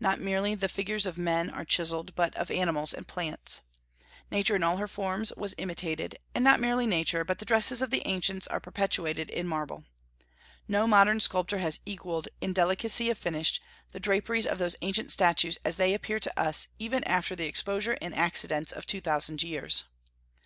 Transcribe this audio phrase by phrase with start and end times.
[0.00, 3.60] Not merely the figures of men are chiselled, but of animals and plants.
[4.30, 7.90] Nature in all her forms was imitated; and not merely Nature, but the dresses of
[7.90, 9.84] the ancients are perpetuated in marble.
[10.66, 13.60] No modern sculptor has equalled, in delicacy of finish,
[13.92, 17.98] the draperies of those ancient statues as they appear to us even after the exposure
[18.00, 19.84] and accidents of two thousand years.